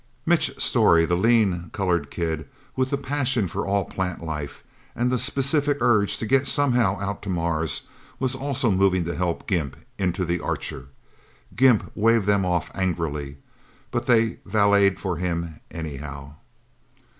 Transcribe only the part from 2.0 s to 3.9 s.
kid with the passion for all